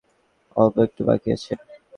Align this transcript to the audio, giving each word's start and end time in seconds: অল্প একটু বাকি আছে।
অল্প 0.55 0.75
একটু 0.87 1.01
বাকি 1.05 1.29
আছে। 1.35 1.53